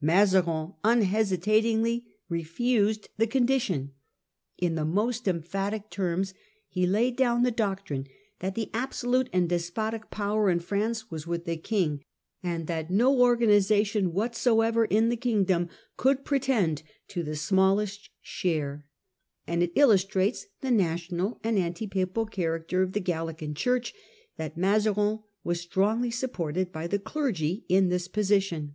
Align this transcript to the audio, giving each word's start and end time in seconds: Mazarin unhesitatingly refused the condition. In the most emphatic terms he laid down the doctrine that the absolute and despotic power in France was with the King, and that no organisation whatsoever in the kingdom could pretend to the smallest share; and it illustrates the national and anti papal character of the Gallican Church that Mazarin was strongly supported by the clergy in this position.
Mazarin 0.00 0.72
unhesitatingly 0.82 2.04
refused 2.28 3.10
the 3.16 3.28
condition. 3.28 3.92
In 4.58 4.74
the 4.74 4.84
most 4.84 5.28
emphatic 5.28 5.88
terms 5.88 6.34
he 6.66 6.84
laid 6.84 7.14
down 7.14 7.44
the 7.44 7.52
doctrine 7.52 8.08
that 8.40 8.56
the 8.56 8.70
absolute 8.74 9.28
and 9.32 9.48
despotic 9.48 10.10
power 10.10 10.50
in 10.50 10.58
France 10.58 11.12
was 11.12 11.28
with 11.28 11.44
the 11.44 11.56
King, 11.56 12.02
and 12.42 12.66
that 12.66 12.90
no 12.90 13.16
organisation 13.20 14.12
whatsoever 14.12 14.84
in 14.84 15.10
the 15.10 15.16
kingdom 15.16 15.68
could 15.96 16.24
pretend 16.24 16.82
to 17.06 17.22
the 17.22 17.36
smallest 17.36 18.10
share; 18.20 18.86
and 19.46 19.62
it 19.62 19.70
illustrates 19.76 20.46
the 20.60 20.72
national 20.72 21.38
and 21.44 21.56
anti 21.56 21.86
papal 21.86 22.26
character 22.26 22.82
of 22.82 22.94
the 22.94 23.00
Gallican 23.00 23.54
Church 23.54 23.94
that 24.38 24.56
Mazarin 24.56 25.20
was 25.44 25.60
strongly 25.60 26.10
supported 26.10 26.72
by 26.72 26.88
the 26.88 26.98
clergy 26.98 27.64
in 27.68 27.90
this 27.90 28.08
position. 28.08 28.74